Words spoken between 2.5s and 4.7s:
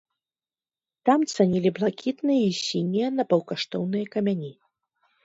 і сінія напаўкаштоўныя камяні.